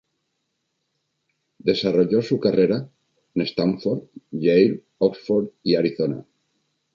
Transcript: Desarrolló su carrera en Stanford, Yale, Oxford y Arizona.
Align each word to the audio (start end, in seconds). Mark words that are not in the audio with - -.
Desarrolló 1.59 2.23
su 2.23 2.39
carrera 2.39 2.89
en 3.35 3.41
Stanford, 3.43 4.05
Yale, 4.31 4.83
Oxford 4.97 5.49
y 5.61 5.75
Arizona. 5.75 6.25